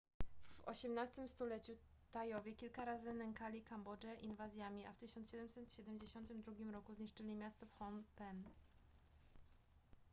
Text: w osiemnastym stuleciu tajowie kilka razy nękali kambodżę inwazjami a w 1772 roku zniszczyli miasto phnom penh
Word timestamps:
w 0.49 0.61
osiemnastym 0.67 1.27
stuleciu 1.27 1.73
tajowie 2.11 2.53
kilka 2.55 2.85
razy 2.85 3.13
nękali 3.13 3.61
kambodżę 3.61 4.15
inwazjami 4.15 4.85
a 4.85 4.93
w 4.93 4.97
1772 4.97 6.71
roku 6.71 6.93
zniszczyli 6.93 7.35
miasto 7.35 7.65
phnom 7.65 8.03
penh 8.15 8.47